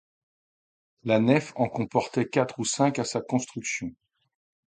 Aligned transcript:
La 1.03 1.19
nef 1.19 1.53
en 1.55 1.69
comportait 1.69 2.27
quatre 2.27 2.57
ou 2.57 2.65
cinq 2.65 2.97
à 2.97 3.03
sa 3.05 3.21
construction. 3.21 3.91